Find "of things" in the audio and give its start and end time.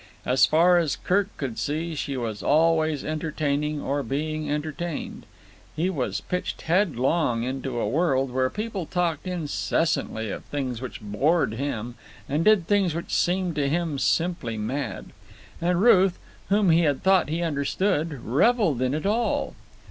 10.31-10.81